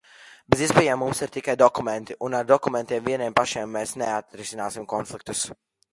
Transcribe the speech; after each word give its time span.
Bez 0.53 0.61
iespējām 0.67 0.99
mums 1.01 1.19
ir 1.25 1.31
tikai 1.35 1.55
dokumenti, 1.63 2.17
un 2.29 2.37
ar 2.39 2.49
dokumentiem 2.53 3.05
vieniem 3.11 3.37
pašiem 3.41 3.77
mēs 3.77 3.95
neatrisinām 4.05 4.93
konfliktus. 4.95 5.45